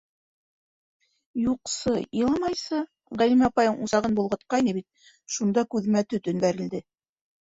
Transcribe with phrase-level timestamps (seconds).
[1.47, 2.79] —Юҡсы, иламайымсы,
[3.21, 6.87] Ғәлимә апайың усағын болғатҡайны бит, шунда күҙемә төтөн бәрелде...